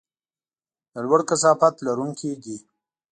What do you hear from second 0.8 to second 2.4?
د لوړ کثافت لرونکي